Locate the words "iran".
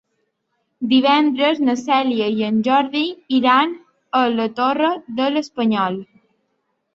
3.41-3.77